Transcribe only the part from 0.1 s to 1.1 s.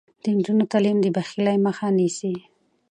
د نجونو تعلیم د